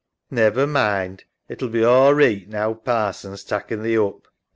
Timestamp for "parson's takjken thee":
2.73-3.97